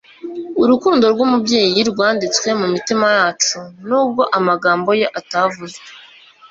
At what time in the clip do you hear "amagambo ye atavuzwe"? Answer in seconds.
4.37-5.79